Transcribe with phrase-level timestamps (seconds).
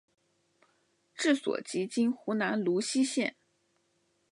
[1.13, 3.35] 治所即今湖南泸溪县。